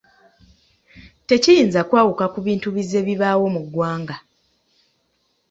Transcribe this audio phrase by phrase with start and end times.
[1.29, 4.15] Tekiyinza kwawuka ku bintu bizze bibaawo mu ggwanga.